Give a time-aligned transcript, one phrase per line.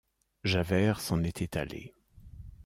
[0.43, 1.93] Javert s’en était allé.